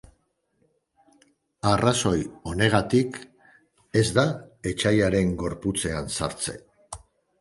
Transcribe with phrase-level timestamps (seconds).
[1.71, 2.15] Arrazoi
[2.53, 3.19] honegatik,
[4.03, 4.27] ez da
[4.73, 6.61] etsaiaren gorputzean sartze.